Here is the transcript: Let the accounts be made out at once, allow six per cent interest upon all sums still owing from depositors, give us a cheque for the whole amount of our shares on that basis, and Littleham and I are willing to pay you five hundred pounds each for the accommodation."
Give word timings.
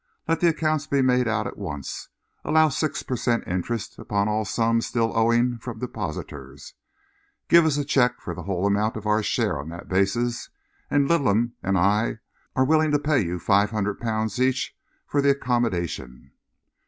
Let 0.27 0.39
the 0.39 0.47
accounts 0.47 0.87
be 0.87 1.03
made 1.03 1.27
out 1.27 1.45
at 1.45 1.59
once, 1.59 2.09
allow 2.43 2.69
six 2.69 3.03
per 3.03 3.15
cent 3.15 3.43
interest 3.47 3.99
upon 3.99 4.27
all 4.27 4.45
sums 4.45 4.87
still 4.87 5.15
owing 5.15 5.59
from 5.59 5.77
depositors, 5.77 6.73
give 7.49 7.65
us 7.67 7.77
a 7.77 7.85
cheque 7.85 8.19
for 8.19 8.33
the 8.33 8.41
whole 8.41 8.65
amount 8.65 8.95
of 8.97 9.05
our 9.05 9.21
shares 9.21 9.57
on 9.57 9.69
that 9.69 9.87
basis, 9.89 10.49
and 10.89 11.07
Littleham 11.07 11.51
and 11.61 11.77
I 11.77 12.17
are 12.55 12.65
willing 12.65 12.89
to 12.89 12.99
pay 12.99 13.21
you 13.23 13.37
five 13.37 13.69
hundred 13.69 13.99
pounds 13.99 14.41
each 14.41 14.75
for 15.05 15.21
the 15.21 15.29
accommodation." 15.29 16.31